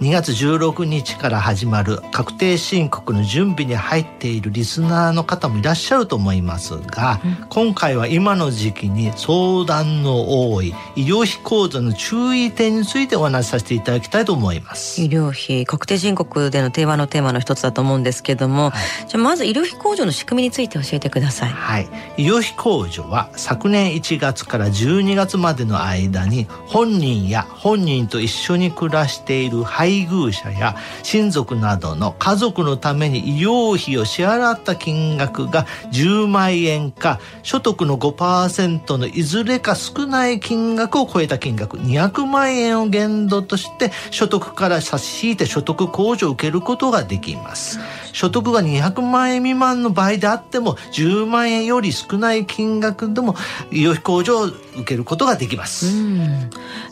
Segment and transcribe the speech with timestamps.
[0.00, 15.00] うん、2月16日から始まる確定申告の準備に入っているリスナーの方もいらっしゃると思いますが、うん、今回は今の時期に相談の多い医療費控除の注意点についてお話しさせていただきたいと思います。
[15.00, 47.78] 医療費確定申告での定番のテーマの一つだと思うんですけども、はい、じゃあまず医療費控除の仕組みについて教えてくださいはい医療費控除は昨年1月から12月までの間に本人や本人と一緒に暮らしている配偶者や親族などの家族のために医療費を支払った金額が10万円か所得の5%のいずれか少ない金額を超えた金額200万円を限度として所得から差し引いて所得控除を受けることができます。
[48.12, 53.34] 所得が200万円未満の場合であっても10万円より少ない金額でも
[53.70, 55.73] 医療費控除を受けることができます。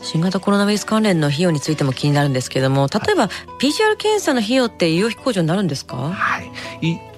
[0.01, 3.29] 新型コロナウイルス関連の費用についても気になるんですけども例えば
[3.59, 5.95] PCR 検査の費用って医療費控除になるんですか？
[5.97, 6.51] はい。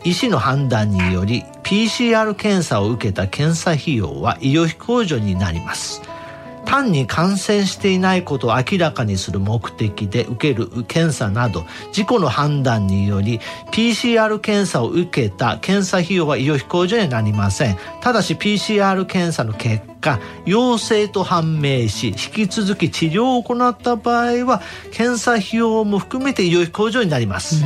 [0.04, 6.02] 医師の判断により PCR 検査を受けた検査費用は医療費控除になります。
[6.66, 13.40] 単に感染していないことを明らかにする目的で受ける検査など自己の判断により
[13.72, 24.62] PCR 検査を受けた検査費用は医療費控除にはなりませんただし PCR 検査の結果陽性と判明し引き続き治療を行った場合は
[24.92, 27.64] 検査費用も含めて医療費控除になります。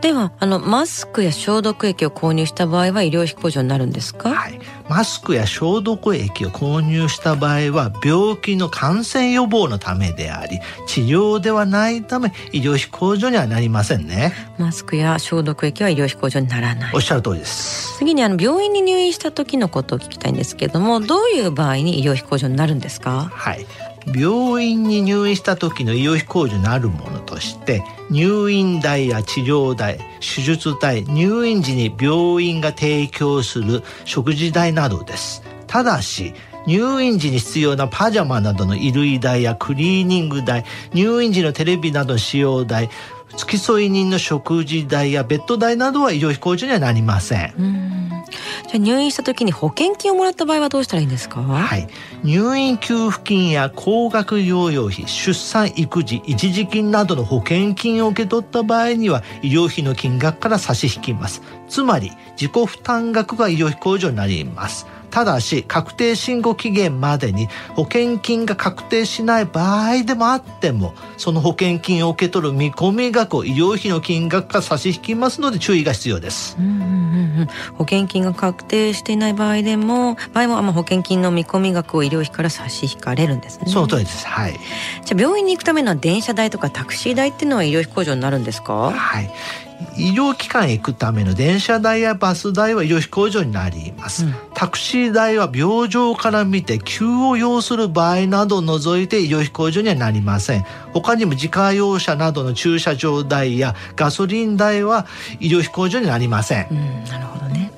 [0.00, 14.32] ではあのマスクや消毒液を購入した場合は医療費控除になるんですか、はい、マスクや消毒液を購入した場合は病気の感染予防のためであり治療ではないため医療費控除にはなりませんね。
[14.56, 16.94] マスクや消毒液は医療費控除にならない。
[16.94, 17.98] おっしゃる通りです。
[17.98, 23.30] 次にあの病院に入院した時のことを聞きたいんですけどもどういう場合に医療費控除になるんですか？
[23.32, 23.66] はい
[24.14, 35.42] 病院に入院した時の医療費控除のあるものとして入院代や治療代手術代入院時に病院が提供する食事代などです。
[35.66, 36.34] ただし
[36.66, 42.90] 入院時に必要なパジャマなどの衣類代やクリーニング代入院時のテレビなどの使用代
[43.38, 47.54] 付き添い人の食事代やベッド代などは医療費控除にはなりません。
[48.68, 51.40] じゃ入院した時に保険金をもらった場合はどうしたらいいんですか？
[51.40, 51.88] はい。
[52.22, 61.40] 入院給付金や高額療養費出産育児一時金などの保険金を受け取った場合には医療費の金額から差し引きます。
[61.68, 64.86] つまり自己負担額が医療費控除になります
[65.18, 76.56] ただし確定申告期限までに保険金が確定しない場合でもあってもその保険金を受け取る見込み額を医療費の金額から差し引きますので注意が必要です。
[76.56, 83.64] うんうんうんうん、保険金が確定していない場合でも場合もまあ保険金の見込み額を医療費から差し引かれるんですね。
[83.66, 84.24] その通りです。
[84.24, 84.52] はい。
[85.04, 88.92] じゃあ病院に行くための電車代とかタクシー代っていうのは医療費控除になるんですか？
[88.92, 89.30] はい。
[89.96, 100.64] 医療機関へ行くための電車代やバス代は医療費控除になります、うん、タクシー代は病状から見て急を要する場合などを除いて医療費控除にはなりません。
[100.92, 105.06] 他にも自家用車などの駐車場代やガソリン代は
[105.40, 107.70] 医療費控除になりません、うん、なるほどね。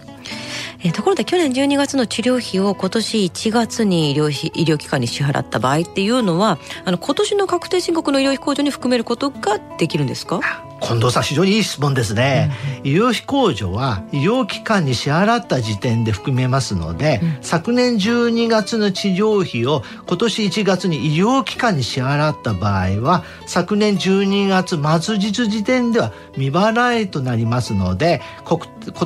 [0.83, 10.41] えところで去年12月の治療費を今年1月に医療費医療機関に支払った場合っていうのはあの今年の確定申告の医療費控除に含めることができるんですか？
[10.81, 12.51] 近藤さん非常にいい質問ですね、
[12.83, 28.59] うん、医療費控除は医療機関に支払った時点で含めますので、うん、昨年12月の治療費を今年1月に医療機関に支払った場合は昨年12月末日時点では未払いとなりますので今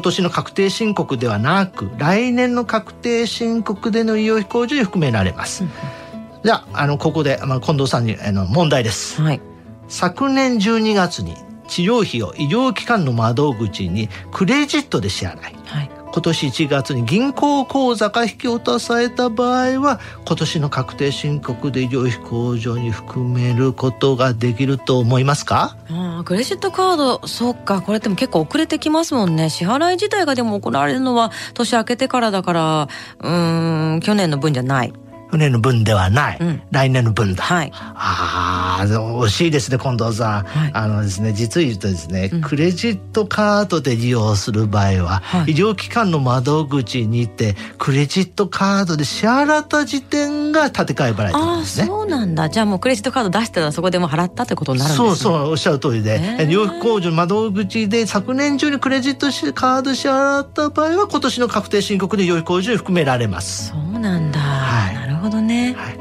[0.03, 5.65] 年の確定申告ではなく来年の確定申告での医療費控除に含められます。
[5.65, 5.71] うん、
[6.45, 9.21] じゃああのここで、まあ、近藤さんにあの問題です。
[9.21, 9.41] はい。
[9.89, 11.37] 昨年12月に
[11.69, 25.77] 治療費を医療機関の窓口にクレジットで支払い、はい、今年1月に銀行口座が引き落とされた場合は今年の確定申告で医療費控除に含めることができると思いますか？
[25.91, 29.51] あクレジットカードそうかこれでも結構遅れてきますもんね。
[29.51, 32.89] 支払い自体がでも行われるのは年明けてからだから
[33.21, 33.29] う
[33.97, 34.93] ん去年の分じゃない
[35.35, 37.43] 去年の分ではない、うん、来年の分だ。
[37.43, 40.45] はい、ああ、惜しいですね、近藤さん。
[40.45, 51.87] はい、あのですね、実を言うとですね、うん、クレジットカードで利用する場合は、はい、医療機関の窓口にて、クレジットカードで支払った時点が建て替え払いなんですね。
[51.87, 52.49] そうなんだ。
[52.49, 55.09] じゃあもうクレジットカード出したらそこでも払ったってことになるんですね。
[55.09, 63.71] そうそう、おっしゃる通りで、医療費控除の窓口で昨年中にクレジットカード支払った場合は、今年の確定申告で医療費控除に含められます。
[63.71, 64.44] そうなんだ。
[65.25, 65.75] ほどね。
[65.77, 65.97] はい、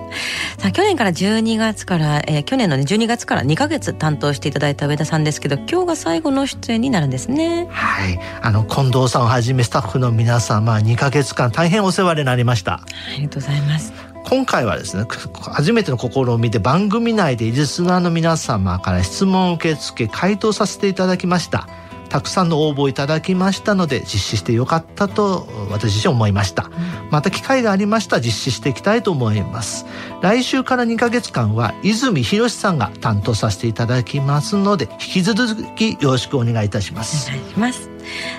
[0.58, 7.68] さあ去年から12月から、えー、去年の、ね、12月から2か月担当していただいた上田さんですけど今日が最後の出演になるんですね。
[7.72, 8.20] はい。
[8.42, 12.74] あの近藤さんをはじめスタッフの皆様2か月間大変お世話になりました。
[12.74, 12.86] あ
[13.18, 13.94] りがとうございます。
[14.26, 15.06] 今回はですね
[15.52, 21.68] 初めての試みで番組内でリスナーの皆様から質問を受け付け回答させていただきました
[22.14, 26.70] たくさんの応募いただきましたので実施してよかったと私自身思いました、
[27.10, 29.88] また機会がありましたら実施していきたいと思います。
[30.22, 37.32] 来週から2ヶ月間は泉博さんが担当させていただきますので引き続きよろしくお願いいたします。
[37.32, 37.90] お願いします。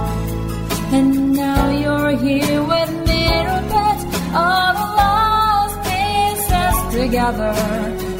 [7.11, 8.10] Together.